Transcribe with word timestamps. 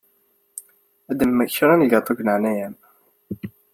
Ddem 1.11 1.39
kra 1.53 1.73
n 1.75 1.83
lgaṭu 1.85 2.13
deg 2.13 2.23
leɛnaya-m. 2.25 2.75